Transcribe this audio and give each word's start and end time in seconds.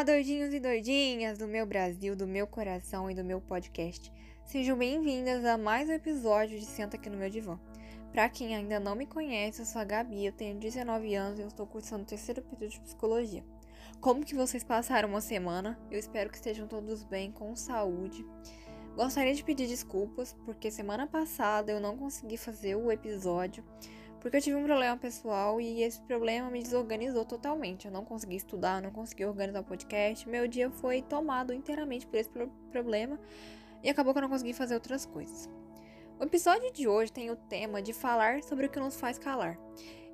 Olá, 0.00 0.14
doidinhos 0.14 0.54
e 0.54 0.58
doidinhas 0.58 1.36
do 1.36 1.46
meu 1.46 1.66
Brasil, 1.66 2.16
do 2.16 2.26
meu 2.26 2.46
coração 2.46 3.10
e 3.10 3.14
do 3.14 3.22
meu 3.22 3.38
podcast. 3.38 4.10
Sejam 4.46 4.74
bem-vindas 4.74 5.44
a 5.44 5.58
mais 5.58 5.90
um 5.90 5.92
episódio 5.92 6.58
de 6.58 6.64
Senta 6.64 6.96
aqui 6.96 7.10
no 7.10 7.18
meu 7.18 7.28
divã. 7.28 7.60
Para 8.10 8.26
quem 8.30 8.56
ainda 8.56 8.80
não 8.80 8.94
me 8.94 9.04
conhece, 9.04 9.60
eu 9.60 9.66
sou 9.66 9.78
a 9.78 9.84
Gabi, 9.84 10.24
eu 10.24 10.32
tenho 10.32 10.58
19 10.58 11.14
anos 11.14 11.38
e 11.38 11.42
eu 11.42 11.48
estou 11.48 11.66
cursando 11.66 12.04
o 12.04 12.06
terceiro 12.06 12.40
período 12.40 12.70
de 12.72 12.80
psicologia. 12.80 13.44
Como 14.00 14.24
que 14.24 14.34
vocês 14.34 14.64
passaram 14.64 15.10
uma 15.10 15.20
semana? 15.20 15.78
Eu 15.90 15.98
espero 15.98 16.30
que 16.30 16.36
estejam 16.36 16.66
todos 16.66 17.04
bem, 17.04 17.30
com 17.30 17.54
saúde. 17.54 18.24
Gostaria 18.96 19.34
de 19.34 19.44
pedir 19.44 19.66
desculpas 19.66 20.34
porque 20.46 20.70
semana 20.70 21.06
passada 21.06 21.72
eu 21.72 21.78
não 21.78 21.98
consegui 21.98 22.38
fazer 22.38 22.74
o 22.74 22.90
episódio 22.90 23.62
porque 24.20 24.36
eu 24.36 24.40
tive 24.40 24.56
um 24.56 24.64
problema 24.64 24.96
pessoal 24.96 25.60
e 25.60 25.82
esse 25.82 26.00
problema 26.02 26.50
me 26.50 26.62
desorganizou 26.62 27.24
totalmente. 27.24 27.86
Eu 27.86 27.92
não 27.92 28.04
consegui 28.04 28.36
estudar, 28.36 28.82
não 28.82 28.90
consegui 28.90 29.24
organizar 29.24 29.60
o 29.60 29.64
podcast. 29.64 30.28
Meu 30.28 30.46
dia 30.46 30.70
foi 30.70 31.00
tomado 31.00 31.54
inteiramente 31.54 32.06
por 32.06 32.16
esse 32.16 32.30
problema 32.70 33.18
e 33.82 33.88
acabou 33.88 34.12
que 34.12 34.18
eu 34.18 34.22
não 34.22 34.28
consegui 34.28 34.52
fazer 34.52 34.74
outras 34.74 35.06
coisas. 35.06 35.48
O 36.18 36.24
episódio 36.24 36.70
de 36.70 36.86
hoje 36.86 37.10
tem 37.10 37.30
o 37.30 37.36
tema 37.36 37.80
de 37.80 37.94
falar 37.94 38.42
sobre 38.42 38.66
o 38.66 38.68
que 38.68 38.78
nos 38.78 39.00
faz 39.00 39.18
calar. 39.18 39.58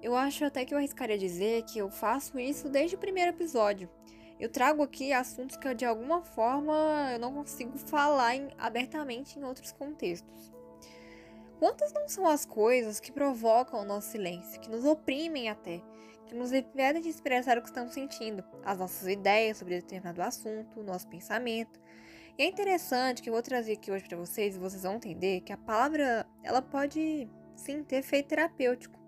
Eu 0.00 0.14
acho 0.14 0.44
até 0.44 0.64
que 0.64 0.72
eu 0.72 0.78
arriscaria 0.78 1.18
dizer 1.18 1.64
que 1.64 1.80
eu 1.80 1.90
faço 1.90 2.38
isso 2.38 2.68
desde 2.68 2.94
o 2.94 2.98
primeiro 2.98 3.32
episódio. 3.32 3.90
Eu 4.38 4.48
trago 4.48 4.82
aqui 4.82 5.12
assuntos 5.12 5.56
que 5.56 5.66
eu, 5.66 5.74
de 5.74 5.84
alguma 5.84 6.22
forma 6.22 7.10
eu 7.12 7.18
não 7.18 7.34
consigo 7.34 7.76
falar 7.76 8.36
em, 8.36 8.50
abertamente 8.56 9.36
em 9.36 9.42
outros 9.42 9.72
contextos. 9.72 10.52
Quantas 11.58 11.92
não 11.92 12.08
são 12.08 12.26
as 12.26 12.44
coisas 12.44 13.00
que 13.00 13.10
provocam 13.10 13.80
o 13.80 13.84
nosso 13.84 14.10
silêncio, 14.10 14.60
que 14.60 14.70
nos 14.70 14.84
oprimem 14.84 15.48
até, 15.48 15.82
que 16.26 16.34
nos 16.34 16.52
impedem 16.52 17.00
de 17.00 17.08
expressar 17.08 17.56
o 17.56 17.62
que 17.62 17.68
estamos 17.68 17.94
sentindo, 17.94 18.44
as 18.62 18.78
nossas 18.78 19.08
ideias 19.08 19.56
sobre 19.56 19.76
determinado 19.76 20.20
assunto, 20.20 20.80
o 20.80 20.82
nosso 20.82 21.08
pensamento. 21.08 21.80
E 22.38 22.42
é 22.42 22.46
interessante 22.46 23.22
que 23.22 23.30
eu 23.30 23.32
vou 23.32 23.42
trazer 23.42 23.72
aqui 23.72 23.90
hoje 23.90 24.04
para 24.04 24.18
vocês 24.18 24.54
e 24.54 24.58
vocês 24.58 24.82
vão 24.82 24.96
entender 24.96 25.40
que 25.40 25.52
a 25.52 25.56
palavra 25.56 26.26
ela 26.42 26.60
pode 26.60 27.26
sim 27.54 27.82
ter 27.82 27.96
efeito 27.96 28.28
terapêutico. 28.28 28.98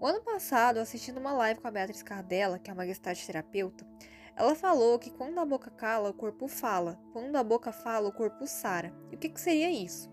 O 0.00 0.06
ano 0.06 0.20
passado, 0.22 0.78
assistindo 0.78 1.18
uma 1.18 1.32
live 1.32 1.60
com 1.60 1.68
a 1.68 1.70
Beatriz 1.70 2.02
Cardella, 2.02 2.58
que 2.58 2.70
é 2.70 2.74
uma 2.74 2.86
gestalt 2.86 3.24
terapeuta, 3.24 3.86
ela 4.34 4.54
falou 4.56 4.98
que 4.98 5.10
quando 5.10 5.38
a 5.38 5.44
boca 5.44 5.70
cala, 5.70 6.10
o 6.10 6.14
corpo 6.14 6.48
fala, 6.48 6.98
quando 7.12 7.36
a 7.36 7.44
boca 7.44 7.70
fala, 7.70 8.08
o 8.08 8.12
corpo 8.12 8.46
sara. 8.46 8.92
E 9.12 9.14
o 9.14 9.18
que, 9.18 9.28
que 9.28 9.40
seria 9.40 9.70
isso? 9.70 10.10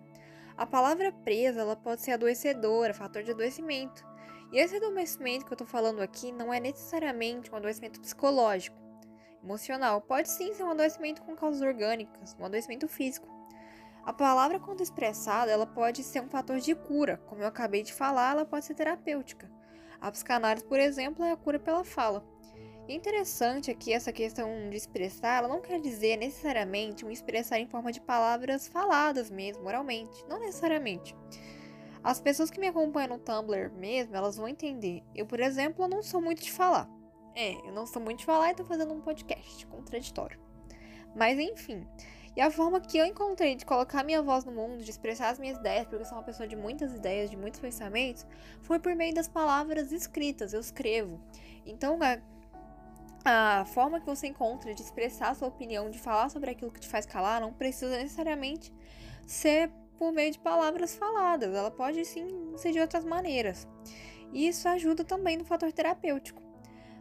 A 0.58 0.66
palavra 0.66 1.11
presa 1.11 1.61
ela 1.61 1.75
pode 1.75 2.02
ser 2.02 2.13
adoecedora, 2.13 2.91
fator 2.91 3.22
de 3.22 3.30
adoecimento. 3.30 4.03
E 4.52 4.58
esse 4.58 4.75
adoecimento 4.75 5.45
que 5.45 5.52
eu 5.52 5.55
estou 5.55 5.67
falando 5.67 6.02
aqui 6.02 6.31
não 6.31 6.52
é 6.52 6.59
necessariamente 6.59 7.52
um 7.52 7.55
adoecimento 7.55 8.02
psicológico, 8.02 8.75
emocional. 9.44 10.02
Pode 10.02 10.30
sim 10.31 10.55
ser 10.55 10.63
um 10.63 10.72
adoecimento 10.72 11.22
com 11.22 11.35
causas 11.35 11.61
orgânicas, 11.61 12.35
um 12.39 12.45
adoecimento 12.45 12.88
físico. 12.88 13.28
A 14.03 14.11
palavra 14.11 14.59
quando 14.59 14.81
expressada, 14.81 15.52
ela 15.52 15.67
pode 15.67 16.03
ser 16.03 16.22
um 16.22 16.30
fator 16.30 16.59
de 16.59 16.73
cura, 16.73 17.22
como 17.28 17.44
eu 17.44 17.47
acabei 17.47 17.83
de 17.83 17.94
falar, 17.94 18.31
ela 18.31 18.45
pode 18.45 18.66
ser 18.66 18.73
terapêutica. 18.73 19.52
A 20.02 20.09
psicanálise, 20.09 20.66
por 20.66 20.80
exemplo, 20.80 21.23
é 21.23 21.33
a 21.33 21.38
cura 21.38 21.59
pela 21.59 21.83
fala. 21.83 22.25
Interessante 22.90 23.70
aqui 23.70 23.92
essa 23.92 24.14
questão 24.14 24.70
de 24.70 24.78
expressar, 24.78 25.40
ela 25.40 25.48
não 25.50 25.60
quer 25.60 25.80
dizer 25.82 26.16
necessariamente 26.16 27.06
um 27.06 27.12
expressar 27.12 27.60
em 27.60 27.68
forma 27.68 27.92
de 27.92 28.00
palavras 28.00 28.66
faladas 28.68 29.30
mesmo, 29.30 29.68
oralmente. 29.68 30.24
Não 30.30 30.40
necessariamente. 30.40 31.14
As 32.02 32.22
pessoas 32.22 32.50
que 32.50 32.60
me 32.60 32.68
acompanham 32.68 33.10
no 33.10 33.20
Tumblr 33.20 33.74
mesmo, 33.74 34.16
elas 34.16 34.38
vão 34.38 34.48
entender. 34.48 35.04
Eu, 35.14 35.26
por 35.26 35.42
exemplo, 35.42 35.84
eu 35.84 35.90
não 35.90 36.02
sou 36.02 36.22
muito 36.22 36.42
de 36.42 36.52
falar. 36.52 36.90
É, 37.36 37.56
eu 37.68 37.74
não 37.74 37.86
sou 37.86 38.02
muito 38.02 38.20
de 38.20 38.26
falar 38.26 38.52
e 38.52 38.56
tô 38.56 38.64
fazendo 38.64 38.94
um 38.94 39.02
podcast 39.02 39.66
contraditório. 39.68 40.40
Mas 41.14 41.38
enfim. 41.38 41.86
E 42.38 42.42
a 42.42 42.50
forma 42.50 42.80
que 42.80 42.98
eu 42.98 43.06
encontrei 43.06 43.56
de 43.56 43.66
colocar 43.66 44.04
minha 44.04 44.22
voz 44.22 44.46
no 44.46 44.52
mundo, 44.52 44.84
de 44.84 44.90
expressar 44.90 45.30
as 45.30 45.40
minhas 45.40 45.58
ideias, 45.58 45.88
porque 45.88 46.02
eu 46.02 46.06
sou 46.06 46.18
uma 46.18 46.24
pessoa 46.24 46.47
de 46.47 46.56
muitas 46.56 46.94
ideias, 46.94 47.30
de 47.30 47.36
muitos 47.36 47.59
pensamentos, 47.59 48.26
foi 48.62 48.80
por 48.80 48.96
meio 48.96 49.14
das 49.14 49.28
palavras 49.28 49.92
escritas. 49.92 50.53
Eu 50.53 50.62
escrevo. 50.62 51.20
Então, 51.66 51.97
a 53.30 53.66
forma 53.66 54.00
que 54.00 54.06
você 54.06 54.28
encontra 54.28 54.74
de 54.74 54.82
expressar 54.82 55.36
sua 55.36 55.50
opinião, 55.50 55.90
de 55.90 56.00
falar 56.00 56.30
sobre 56.30 56.50
aquilo 56.50 56.72
que 56.72 56.80
te 56.80 56.88
faz 56.88 57.06
calar, 57.06 57.42
não 57.42 57.52
precisa 57.52 57.98
necessariamente 57.98 58.74
ser 59.26 59.70
por 59.98 60.14
meio 60.14 60.32
de 60.32 60.40
palavras 60.40 60.96
faladas. 60.96 61.54
Ela 61.54 61.70
pode 61.70 62.06
sim 62.06 62.54
ser 62.56 62.72
de 62.72 62.80
outras 62.80 63.04
maneiras. 63.04 63.68
E 64.32 64.48
isso 64.48 64.70
ajuda 64.70 65.04
também 65.04 65.36
no 65.36 65.44
fator 65.44 65.74
terapêutico. 65.74 66.42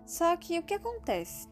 Só 0.04 0.36
que 0.36 0.58
o 0.58 0.64
que 0.64 0.74
acontece? 0.74 1.48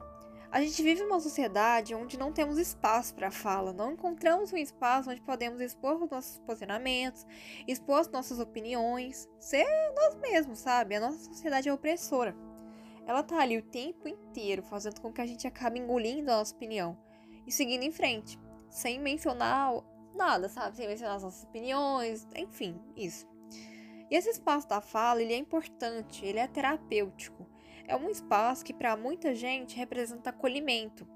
A 0.51 0.61
gente 0.61 0.83
vive 0.83 1.03
numa 1.03 1.21
sociedade 1.21 1.95
onde 1.95 2.19
não 2.19 2.33
temos 2.33 2.59
espaço 2.59 3.15
para 3.15 3.31
fala, 3.31 3.73
não 3.73 3.93
encontramos 3.93 4.53
um 4.53 4.57
espaço 4.57 5.11
onde 5.11 5.21
podemos 5.21 5.61
expor 5.61 6.03
os 6.03 6.11
nossos 6.11 6.39
posicionamentos, 6.41 7.25
expor 7.67 8.01
as 8.01 8.09
nossas 8.09 8.41
opiniões, 8.41 9.29
ser 9.39 9.67
nós 9.95 10.17
mesmos, 10.17 10.61
sabe? 10.61 10.97
A 10.97 11.01
nossa 11.01 11.19
sociedade 11.25 11.69
é 11.69 11.73
opressora 11.73 12.37
ela 13.07 13.23
tá 13.23 13.41
ali 13.41 13.59
o 13.59 13.63
tempo 13.63 14.09
inteiro 14.09 14.63
fazendo 14.63 15.01
com 15.01 15.13
que 15.13 15.21
a 15.21 15.27
gente 15.27 15.47
acabe 15.47 15.79
engolindo 15.79 16.31
a 16.31 16.39
nossa 16.39 16.55
opinião 16.55 16.97
e 17.47 17.53
seguindo 17.53 17.83
em 17.83 17.93
frente, 17.93 18.39
sem 18.71 18.99
mencionar 18.99 19.73
nada, 20.15 20.49
sabe? 20.49 20.77
Sem 20.77 20.89
mencionar 20.89 21.17
as 21.17 21.23
nossas 21.23 21.45
opiniões, 21.45 22.27
enfim, 22.35 22.81
isso. 22.97 23.27
E 24.11 24.17
esse 24.17 24.31
espaço 24.31 24.69
da 24.69 24.81
fala, 24.81 25.23
ele 25.23 25.35
é 25.35 25.37
importante, 25.37 26.25
ele 26.25 26.39
é 26.39 26.47
terapêutico. 26.47 27.47
É 27.87 27.95
um 27.95 28.09
espaço 28.09 28.65
que 28.65 28.73
para 28.73 28.97
muita 28.97 29.35
gente 29.35 29.77
representa 29.77 30.31
acolhimento. 30.31 31.07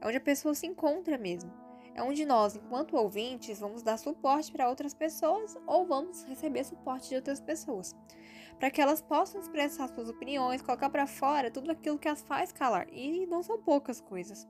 É 0.00 0.06
onde 0.06 0.16
a 0.16 0.20
pessoa 0.20 0.54
se 0.54 0.66
encontra 0.66 1.16
mesmo. 1.16 1.52
É 1.94 2.02
onde 2.02 2.24
nós, 2.24 2.54
enquanto 2.54 2.96
ouvintes, 2.96 3.60
vamos 3.60 3.82
dar 3.82 3.96
suporte 3.96 4.52
para 4.52 4.68
outras 4.68 4.94
pessoas 4.94 5.56
ou 5.66 5.86
vamos 5.86 6.24
receber 6.24 6.64
suporte 6.64 7.08
de 7.08 7.16
outras 7.16 7.40
pessoas 7.40 7.96
para 8.60 8.70
que 8.70 8.80
elas 8.80 9.00
possam 9.00 9.40
expressar 9.40 9.88
suas 9.88 10.10
opiniões, 10.10 10.60
colocar 10.60 10.90
para 10.90 11.06
fora 11.06 11.50
tudo 11.50 11.70
aquilo 11.70 11.98
que 11.98 12.06
as 12.06 12.20
faz 12.20 12.52
calar. 12.52 12.86
E 12.92 13.26
não 13.26 13.42
são 13.42 13.58
poucas 13.58 14.02
coisas. 14.02 14.46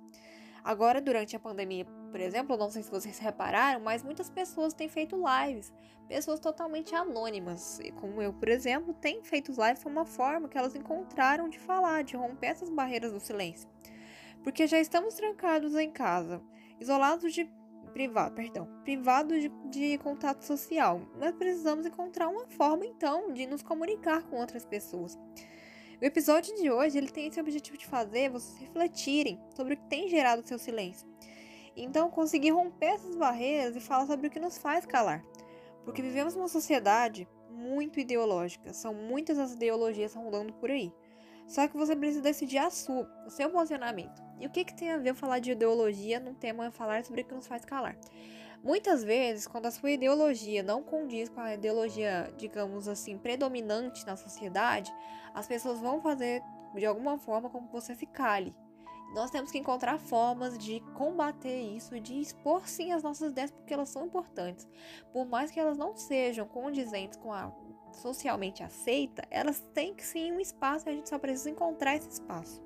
Agora, 0.64 1.00
durante 1.00 1.36
a 1.36 1.38
pandemia, 1.38 1.86
por 2.10 2.20
exemplo, 2.20 2.56
não 2.56 2.70
sei 2.70 2.82
se 2.82 2.90
vocês 2.90 3.18
repararam, 3.20 3.80
mas 3.80 4.02
muitas 4.02 4.28
pessoas 4.28 4.74
têm 4.74 4.88
feito 4.88 5.16
lives, 5.16 5.72
pessoas 6.08 6.40
totalmente 6.40 6.92
anônimas, 6.92 7.78
como 8.00 8.20
eu, 8.20 8.32
por 8.32 8.48
exemplo, 8.48 8.92
tenho 8.94 9.22
feito 9.22 9.52
lives 9.52 9.82
como 9.82 9.94
uma 9.94 10.04
forma 10.04 10.48
que 10.48 10.58
elas 10.58 10.74
encontraram 10.74 11.48
de 11.48 11.58
falar, 11.60 12.02
de 12.02 12.16
romper 12.16 12.48
essas 12.48 12.68
barreiras 12.68 13.12
do 13.12 13.20
silêncio. 13.20 13.68
Porque 14.42 14.66
já 14.66 14.80
estamos 14.80 15.14
trancados 15.14 15.74
em 15.76 15.90
casa, 15.90 16.42
isolados 16.80 17.32
de 17.32 17.48
privado, 17.90 18.34
perdão, 18.34 18.68
privado 18.82 19.38
de, 19.38 19.48
de 19.70 19.98
contato 19.98 20.42
social. 20.42 21.00
Nós 21.18 21.34
precisamos 21.34 21.86
encontrar 21.86 22.28
uma 22.28 22.46
forma, 22.46 22.86
então, 22.86 23.32
de 23.32 23.46
nos 23.46 23.62
comunicar 23.62 24.22
com 24.22 24.36
outras 24.36 24.64
pessoas. 24.64 25.18
O 26.00 26.04
episódio 26.04 26.54
de 26.56 26.70
hoje 26.70 26.96
ele 26.96 27.10
tem 27.10 27.28
esse 27.28 27.38
objetivo 27.38 27.76
de 27.76 27.86
fazer 27.86 28.30
vocês 28.30 28.58
refletirem 28.58 29.38
sobre 29.54 29.74
o 29.74 29.76
que 29.76 29.88
tem 29.88 30.08
gerado 30.08 30.46
seu 30.46 30.58
silêncio. 30.58 31.06
Então, 31.76 32.10
conseguir 32.10 32.50
romper 32.50 32.94
essas 32.94 33.16
barreiras 33.16 33.76
e 33.76 33.80
falar 33.80 34.06
sobre 34.06 34.26
o 34.26 34.30
que 34.30 34.40
nos 34.40 34.56
faz 34.56 34.86
calar. 34.86 35.22
Porque 35.84 36.02
vivemos 36.02 36.34
numa 36.34 36.48
sociedade 36.48 37.28
muito 37.50 38.00
ideológica, 38.00 38.72
são 38.72 38.94
muitas 38.94 39.38
as 39.38 39.52
ideologias 39.52 40.14
rondando 40.14 40.52
por 40.54 40.70
aí. 40.70 40.92
Só 41.50 41.66
que 41.66 41.76
você 41.76 41.96
precisa 41.96 42.22
decidir 42.22 42.58
a 42.58 42.70
sua, 42.70 43.10
o 43.26 43.28
seu 43.28 43.50
posicionamento. 43.50 44.22
E 44.38 44.46
o 44.46 44.50
que, 44.50 44.64
que 44.64 44.72
tem 44.72 44.92
a 44.92 44.98
ver 44.98 45.16
falar 45.16 45.40
de 45.40 45.50
ideologia 45.50 46.20
num 46.20 46.32
tema 46.32 46.70
falar 46.70 47.04
sobre 47.04 47.22
o 47.22 47.24
que 47.24 47.34
nos 47.34 47.48
faz 47.48 47.64
calar? 47.64 47.96
Muitas 48.62 49.02
vezes, 49.02 49.48
quando 49.48 49.66
a 49.66 49.72
sua 49.72 49.90
ideologia 49.90 50.62
não 50.62 50.80
condiz 50.80 51.28
com 51.28 51.40
a 51.40 51.54
ideologia, 51.54 52.32
digamos 52.36 52.86
assim, 52.86 53.18
predominante 53.18 54.06
na 54.06 54.16
sociedade, 54.16 54.94
as 55.34 55.48
pessoas 55.48 55.80
vão 55.80 56.00
fazer 56.00 56.40
de 56.72 56.86
alguma 56.86 57.18
forma 57.18 57.50
com 57.50 57.66
que 57.66 57.72
você 57.72 57.96
se 57.96 58.06
cale. 58.06 58.54
Nós 59.12 59.28
temos 59.28 59.50
que 59.50 59.58
encontrar 59.58 59.98
formas 59.98 60.56
de 60.56 60.78
combater 60.94 61.62
isso, 61.62 61.98
de 61.98 62.20
expor 62.20 62.68
sim 62.68 62.92
as 62.92 63.02
nossas 63.02 63.32
ideias, 63.32 63.50
porque 63.50 63.74
elas 63.74 63.88
são 63.88 64.06
importantes. 64.06 64.68
Por 65.12 65.26
mais 65.26 65.50
que 65.50 65.58
elas 65.58 65.76
não 65.76 65.96
sejam 65.96 66.46
condizentes 66.46 67.18
com 67.18 67.32
a 67.32 67.50
socialmente 67.96 68.62
aceita, 68.62 69.22
elas 69.30 69.60
têm 69.74 69.94
que 69.94 70.04
sim 70.04 70.32
um 70.32 70.40
espaço 70.40 70.88
e 70.88 70.90
a 70.90 70.94
gente 70.94 71.08
só 71.08 71.18
precisa 71.18 71.50
encontrar 71.50 71.96
esse 71.96 72.08
espaço. 72.08 72.62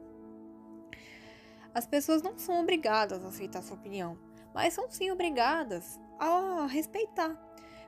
As 1.75 1.87
pessoas 1.87 2.23
não 2.23 2.39
são 2.39 2.61
obrigadas 2.61 3.25
a 3.25 3.29
aceitar 3.29 3.63
sua 3.63 3.77
opinião, 3.77 4.17
mas 4.55 4.75
são 4.75 4.89
sim 4.91 5.11
obrigadas 5.11 5.99
a 6.19 6.67
respeitar. 6.67 7.35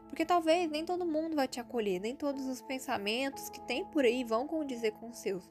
Porque 0.08 0.24
talvez 0.24 0.70
nem 0.70 0.84
todo 0.84 1.04
mundo 1.04 1.36
vai 1.36 1.46
te 1.48 1.60
acolher, 1.60 2.00
nem 2.00 2.14
todos 2.14 2.46
os 2.46 2.62
pensamentos 2.62 3.48
que 3.48 3.60
tem 3.60 3.84
por 3.84 4.04
aí 4.04 4.24
vão 4.24 4.46
condizer 4.46 4.92
com 4.92 5.08
os 5.08 5.18
seus. 5.18 5.48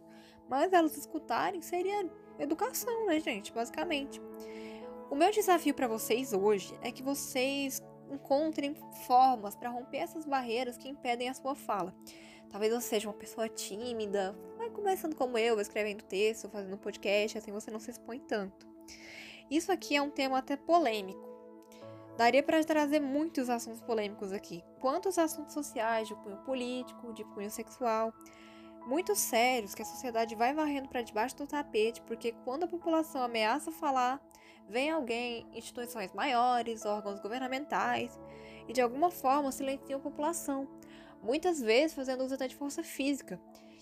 Mas 0.50 0.74
elas 0.74 0.98
escutarem 0.98 1.62
seria 1.62 2.10
educação, 2.40 3.06
né, 3.08 3.20
gente? 3.20 3.52
Basicamente. 3.54 4.22
O 5.10 5.16
meu 5.16 5.32
desafio 5.32 5.74
para 5.74 5.88
vocês 5.88 6.34
hoje 6.34 6.78
é 6.82 6.92
que 6.92 7.04
vocês 7.04 7.82
encontrem 8.10 8.76
formas 9.06 9.56
para 9.56 9.70
romper 9.70 9.98
essas 9.98 10.26
barreiras 10.26 10.78
que 10.78 10.90
impedem 10.90 11.30
a 11.30 11.34
sua 11.34 11.56
fala. 11.56 11.94
Talvez 12.50 12.74
você 12.74 12.88
seja 12.90 13.08
uma 13.08 13.14
pessoa 13.14 13.50
tímida, 13.50 14.38
vai 14.58 14.70
começando 14.70 15.16
como 15.16 15.38
eu, 15.38 15.60
escrevendo 15.60 16.04
texto, 16.04 16.50
fazendo 16.50 16.78
podcast, 16.78 17.38
assim 17.38 17.52
você 17.52 17.70
não 17.70 17.80
se 17.80 17.92
expõe 17.92 18.20
tanto. 18.20 18.68
Isso 19.50 19.72
aqui 19.72 19.96
é 19.96 20.02
um 20.02 20.10
tema 20.10 20.38
até 20.38 20.56
polêmico. 20.56 21.36
Daria 22.18 22.42
para 22.42 22.64
trazer 22.64 23.02
muitos 23.02 23.50
assuntos 23.50 23.82
polêmicos 23.82 24.32
aqui. 24.32 24.64
Quantos 24.80 25.18
assuntos 25.18 25.54
sociais, 25.54 26.08
de 26.08 26.16
cunho 26.16 26.38
político, 26.38 27.14
de 27.14 27.26
cunho 27.26 27.52
sexual, 27.52 28.14
muito 28.88 29.16
sérios 29.16 29.76
que 29.76 29.82
a 29.82 29.86
sociedade 29.86 30.36
vai 30.36 30.54
varrendo 30.54 30.88
para 30.88 31.02
debaixo 31.02 31.36
do 31.36 31.46
tapete, 31.46 32.02
porque 32.04 32.32
quando 32.44 32.64
a 32.64 32.68
população 32.68 33.22
ameaça 33.22 33.72
falar, 33.72 34.22
vem 34.70 34.90
alguém, 34.90 35.48
instituições 35.54 36.14
maiores, 36.14 36.86
órgãos 36.86 37.20
governamentais, 37.20 38.20
e 38.68 38.74
de 38.74 38.82
alguma 38.82 39.12
forma 39.12 39.52
silenciam 39.52 40.00
a 40.00 40.04
população, 40.04 40.68
muitas 41.22 41.62
vezes 41.62 41.96
fazendo 41.96 42.24
uso 42.24 42.36
até 42.36 42.48
de 42.48 42.56
força 42.56 42.84
física. 42.84 43.40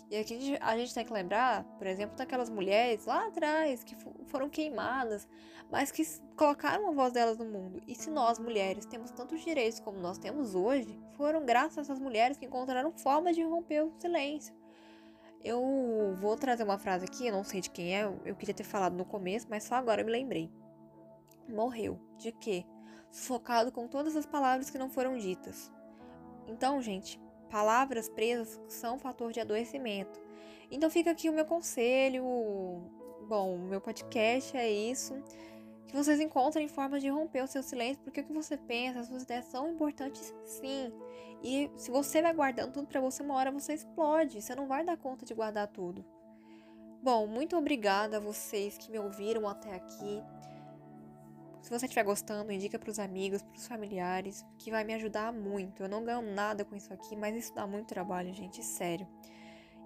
E 0.09 0.17
aqui 0.17 0.57
a 0.61 0.77
gente 0.77 0.93
tem 0.93 1.03
que 1.03 1.11
lembrar, 1.11 1.63
por 1.77 1.87
exemplo, 1.87 2.15
daquelas 2.15 2.49
mulheres 2.49 3.05
lá 3.05 3.27
atrás 3.27 3.83
que 3.83 3.95
foram 4.27 4.47
queimadas, 4.49 5.27
mas 5.71 5.91
que 5.91 6.03
colocaram 6.35 6.87
a 6.87 6.91
voz 6.91 7.13
delas 7.13 7.37
no 7.37 7.45
mundo. 7.45 7.81
E 7.87 7.95
se 7.95 8.11
nós, 8.11 8.37
mulheres, 8.37 8.85
temos 8.85 9.09
tantos 9.09 9.43
direitos 9.43 9.79
como 9.79 9.97
nós 9.97 10.19
temos 10.19 10.53
hoje, 10.53 10.99
foram 11.13 11.45
graças 11.45 11.77
a 11.79 11.81
essas 11.81 11.99
mulheres 11.99 12.37
que 12.37 12.45
encontraram 12.45 12.91
formas 12.91 13.35
de 13.35 13.41
romper 13.41 13.83
o 13.83 13.93
silêncio. 13.97 14.53
Eu 15.43 16.13
vou 16.15 16.37
trazer 16.37 16.63
uma 16.63 16.77
frase 16.77 17.05
aqui, 17.05 17.27
eu 17.27 17.33
não 17.33 17.43
sei 17.43 17.59
de 17.59 17.69
quem 17.69 17.97
é, 17.97 18.03
eu 18.23 18.35
queria 18.35 18.53
ter 18.53 18.63
falado 18.63 18.95
no 18.95 19.03
começo, 19.03 19.47
mas 19.49 19.63
só 19.63 19.75
agora 19.75 20.01
eu 20.01 20.05
me 20.05 20.11
lembrei. 20.11 20.49
Morreu. 21.47 21.99
De 22.17 22.31
quê? 22.31 22.65
Sufocado 23.11 23.71
com 23.71 23.87
todas 23.87 24.15
as 24.15 24.25
palavras 24.25 24.69
que 24.69 24.77
não 24.77 24.89
foram 24.89 25.17
ditas. 25.17 25.71
Então, 26.47 26.81
gente, 26.81 27.19
palavras 27.49 28.09
presas 28.09 28.59
são 28.67 28.95
um 28.95 28.99
fator 28.99 29.31
de 29.31 29.39
adoecimento. 29.39 30.19
Então 30.71 30.89
fica 30.89 31.11
aqui 31.11 31.29
o 31.29 31.33
meu 31.33 31.45
conselho. 31.45 32.23
Bom, 33.27 33.55
o 33.55 33.59
meu 33.59 33.79
podcast 33.79 34.57
é 34.57 34.69
isso. 34.69 35.13
Que 35.87 35.95
vocês 35.95 36.19
encontrem 36.19 36.67
formas 36.67 37.01
de 37.01 37.09
romper 37.09 37.43
o 37.43 37.47
seu 37.47 37.61
silêncio, 37.61 38.01
porque 38.03 38.21
o 38.21 38.23
que 38.23 38.33
você 38.33 38.57
pensa, 38.57 39.01
as 39.01 39.07
suas 39.07 39.23
ideias 39.23 39.45
são 39.45 39.69
importantes 39.69 40.33
sim. 40.43 40.91
E 41.43 41.69
se 41.75 41.91
você 41.91 42.21
vai 42.21 42.33
guardando 42.33 42.73
tudo 42.73 42.87
para 42.87 42.99
você, 42.99 43.21
uma 43.21 43.35
hora 43.35 43.51
você 43.51 43.73
explode. 43.73 44.41
Você 44.41 44.55
não 44.55 44.65
vai 44.65 44.83
dar 44.83 44.97
conta 44.97 45.23
de 45.23 45.33
guardar 45.33 45.67
tudo. 45.67 46.03
Bom, 47.03 47.27
muito 47.27 47.55
obrigada 47.55 48.17
a 48.17 48.19
vocês 48.19 48.77
que 48.77 48.89
me 48.89 48.97
ouviram 48.97 49.47
até 49.47 49.75
aqui. 49.75 50.23
Se 51.63 51.69
você 51.69 51.85
estiver 51.85 52.03
gostando, 52.03 52.51
indica 52.51 52.77
para 52.77 52.91
os 52.91 52.99
amigos, 52.99 53.41
para 53.41 53.55
os 53.55 53.65
familiares, 53.65 54.45
que 54.59 54.69
vai 54.69 54.83
me 54.83 54.93
ajudar 54.95 55.31
muito. 55.31 55.81
Eu 55.81 55.87
não 55.87 56.03
ganho 56.03 56.21
nada 56.21 56.65
com 56.65 56.75
isso 56.75 56.93
aqui, 56.93 57.15
mas 57.15 57.33
isso 57.37 57.55
dá 57.55 57.65
muito 57.65 57.87
trabalho, 57.87 58.33
gente, 58.33 58.61
sério. 58.61 59.07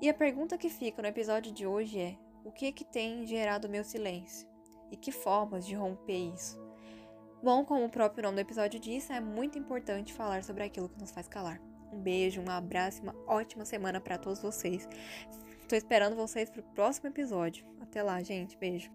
E 0.02 0.10
a 0.10 0.14
pergunta 0.14 0.58
que 0.58 0.72
fica 0.72 1.04
no 1.04 1.08
episódio 1.08 1.52
de 1.54 1.68
hoje 1.68 2.00
é: 2.00 2.18
o 2.44 2.52
que 2.52 2.72
que 2.72 2.84
tem 2.84 3.28
gerado 3.28 3.70
meu 3.70 3.84
silêncio? 3.84 4.50
E 4.92 4.98
que 4.98 5.12
formas 5.12 5.68
de 5.68 5.76
romper 5.76 6.34
isso? 6.34 6.60
Bom, 7.44 7.64
como 7.64 7.86
o 7.86 7.90
próprio 7.90 8.24
nome 8.24 8.38
do 8.38 8.42
episódio 8.42 8.80
diz, 8.80 9.08
é 9.12 9.20
muito 9.20 9.60
importante 9.60 10.16
falar 10.16 10.44
sobre 10.44 10.64
aquilo 10.64 10.90
que 10.90 11.00
nos 11.00 11.12
faz 11.12 11.28
calar. 11.28 11.62
Um 11.94 12.00
beijo, 12.00 12.42
um 12.42 12.50
abraço 12.50 13.04
uma 13.04 13.16
ótima 13.28 13.66
semana 13.66 14.02
para 14.02 14.18
todos 14.18 14.42
vocês. 14.42 14.90
Estou 15.62 15.78
esperando 15.78 16.16
vocês 16.16 16.50
para 16.50 16.62
o 16.62 16.74
próximo 16.74 17.10
episódio. 17.10 17.68
Até 17.80 18.02
lá, 18.02 18.20
gente. 18.24 18.58
Beijo. 18.58 18.90